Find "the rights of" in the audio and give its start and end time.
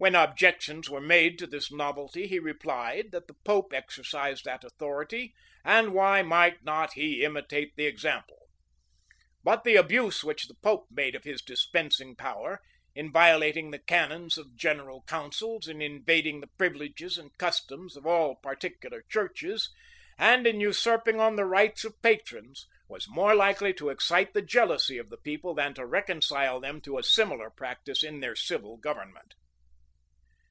21.34-22.00